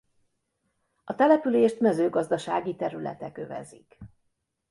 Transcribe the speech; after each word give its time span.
A 1.03 1.15
települést 1.15 1.79
mezőgazdasági 1.79 2.75
területek 2.75 3.37
övezik. 3.37 3.97